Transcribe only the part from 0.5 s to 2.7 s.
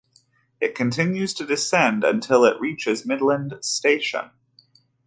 It continues to descend until it